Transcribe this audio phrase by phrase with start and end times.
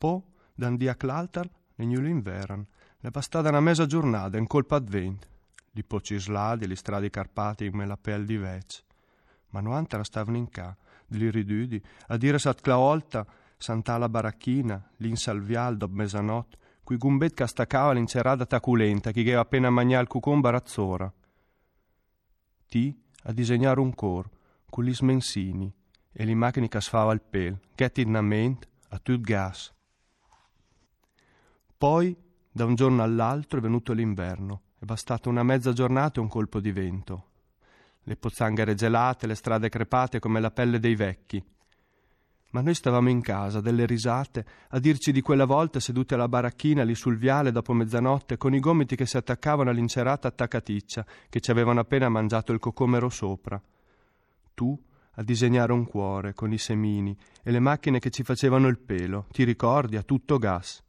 [0.00, 0.24] Po,
[0.54, 2.66] dan dia l'altar, negno l'inveran,
[3.00, 5.28] le bastata una mesa giornata in colpa advent.
[5.72, 8.82] Li pocisladi, li stradi carpati come la pelle di vec.
[9.50, 10.74] Ma no antera stavano in ca,
[11.08, 13.26] li ridudi, a dire sat claolta,
[13.58, 20.08] sant'ala baracchina, l'insalvial dopo mesanot, cui gumbet castacava l'incerada taculenta, chi aveva appena mangiato il
[20.08, 21.12] cucumba razzora.
[22.68, 24.30] Ti a disegnare un cor,
[24.70, 25.70] con gli smensini,
[26.10, 29.70] e li macchine che il pel, che innament a tut gas.
[31.80, 32.14] Poi,
[32.52, 34.64] da un giorno all'altro, è venuto l'inverno.
[34.78, 37.28] È bastata una mezza giornata e un colpo di vento.
[38.02, 41.42] Le pozzanghere gelate, le strade crepate come la pelle dei vecchi.
[42.50, 46.82] Ma noi stavamo in casa, delle risate, a dirci di quella volta sedute alla baracchina
[46.82, 51.50] lì sul viale dopo mezzanotte, con i gomiti che si attaccavano all'incerata attaccaticcia, che ci
[51.50, 53.58] avevano appena mangiato il cocomero sopra.
[54.52, 54.78] Tu
[55.12, 59.28] a disegnare un cuore con i semini e le macchine che ci facevano il pelo,
[59.30, 60.84] ti ricordi, a tutto gas.